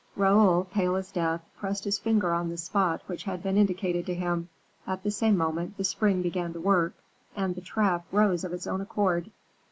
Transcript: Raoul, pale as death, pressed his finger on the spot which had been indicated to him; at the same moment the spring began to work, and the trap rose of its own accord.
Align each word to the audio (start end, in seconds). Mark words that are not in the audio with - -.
Raoul, 0.15 0.63
pale 0.71 0.95
as 0.95 1.11
death, 1.11 1.41
pressed 1.59 1.83
his 1.83 1.99
finger 1.99 2.33
on 2.33 2.49
the 2.49 2.57
spot 2.57 3.03
which 3.05 3.25
had 3.25 3.43
been 3.43 3.55
indicated 3.55 4.07
to 4.07 4.15
him; 4.15 4.49
at 4.87 5.03
the 5.03 5.11
same 5.11 5.37
moment 5.37 5.77
the 5.77 5.83
spring 5.83 6.23
began 6.23 6.53
to 6.53 6.59
work, 6.59 6.95
and 7.35 7.53
the 7.53 7.61
trap 7.61 8.05
rose 8.11 8.43
of 8.43 8.51
its 8.51 8.65
own 8.65 8.81
accord. 8.81 9.29